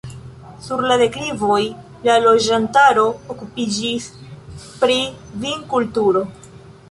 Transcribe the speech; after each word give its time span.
Sur 0.67 0.79
la 0.91 0.95
deklivoj 1.01 1.59
la 2.07 2.15
loĝantaro 2.23 3.03
okupiĝis 3.35 4.09
pri 4.85 4.97
vinkulturo. 5.47 6.25